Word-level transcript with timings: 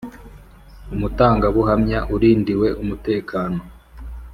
umutangabuhamya 0.93 1.99
urindiwe 2.15 2.67
umutekano 2.83 3.59